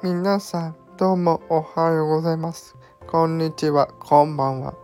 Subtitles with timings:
[0.00, 2.76] 皆さん、どうもおはようございます。
[3.08, 4.76] こんにちは、こんばんは。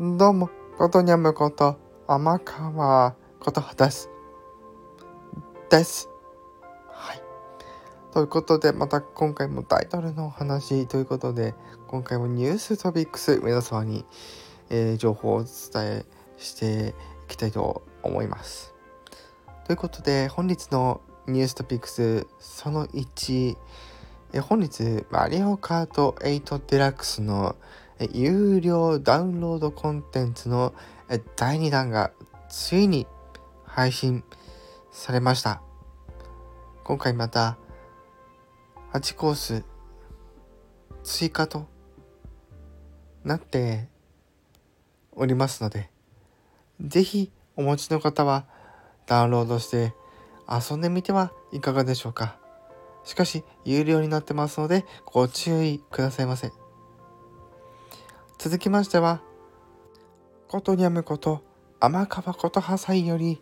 [0.00, 0.48] どうも、
[0.78, 4.08] ことにゃむこと、天川ことはです。
[5.68, 6.08] です。
[6.88, 7.22] はい。
[8.10, 11.54] ということで、また今回もタイトルのお話ということで、
[11.86, 14.06] 今回もニューストピックス、皆様に、
[14.70, 16.06] えー情報をお伝え
[16.38, 16.94] して
[17.26, 18.74] いきたいと思います。
[19.66, 23.58] ということで、本日のニューストピックスその1、
[24.34, 27.56] え本日、マリオカート8デラックスの
[27.98, 30.74] え有料ダウンロードコンテンツの
[31.36, 32.12] 第2弾が
[32.50, 33.06] ついに
[33.64, 34.22] 配信
[34.92, 35.62] されました。
[36.84, 37.56] 今回また
[38.92, 39.64] 8コース
[41.02, 41.66] 追加と
[43.24, 43.88] なって
[45.12, 45.90] おりますので、
[46.82, 48.44] ぜひお持ちの方は
[49.06, 49.94] ダウンロードして
[50.46, 52.38] 遊んでみてはいかがでしょうか。
[53.08, 56.52] しかし、有料になってますので、ご注意くださいませ。
[58.36, 59.22] 続きましては、
[60.46, 61.42] ことにゃむこと、
[61.80, 63.40] 天川ことはさんより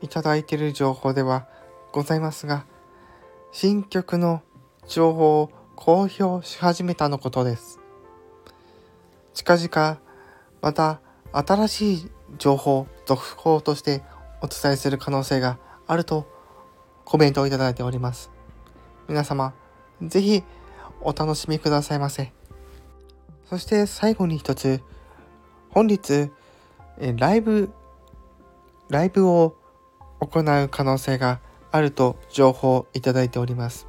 [0.00, 1.46] いただいている情報では
[1.92, 2.66] ございますが、
[3.52, 4.42] 新曲の
[4.88, 7.78] 情報を公表し始めたのことです。
[9.32, 10.00] 近々、
[10.60, 14.02] また新しい情報、続報として
[14.42, 16.26] お伝えする可能性があると
[17.04, 18.33] コメントをいただいております。
[19.08, 19.54] 皆様、
[20.02, 20.42] ぜひ
[21.00, 22.32] お楽しみくださいませ。
[23.48, 24.80] そして最後に一つ、
[25.70, 26.30] 本日、
[26.98, 27.70] えライブ、
[28.88, 29.56] ライブを
[30.20, 33.86] 行う可能性があると情報をいただいております。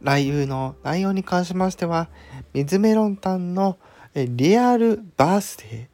[0.00, 2.08] ライブの内容に関しましては、
[2.52, 3.78] 水メロンタンの
[4.14, 5.86] えリアルバースデー、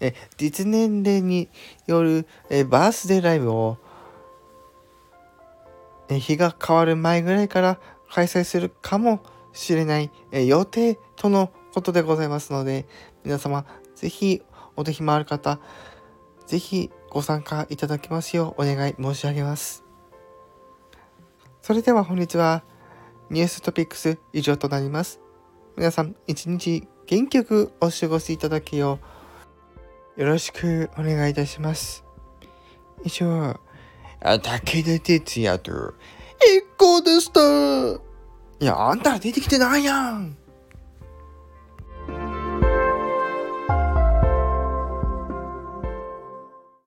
[0.00, 1.48] え実年齢に
[1.86, 3.78] よるえバースデーライブを
[6.18, 12.86] 日が変わる前ぐらいから開催するかもしれないえ予定とのことでございますので
[13.24, 14.42] 皆様ぜひ
[14.76, 15.58] お手暇ある方
[16.46, 19.84] ぜひご参加いただきますようお願い申し上げます。
[21.62, 22.62] それでは本日は
[23.30, 25.20] ニューストピックス以上となります。
[25.76, 28.98] 皆さん一日元気よくお過ごしいただけよ
[30.16, 32.04] うよろしくお願いいたします。
[33.04, 33.58] 以上
[34.20, 35.94] 武田鉄矢と、
[36.40, 37.40] 一行でした。
[38.60, 40.36] いや、あんたら出てきてないやん。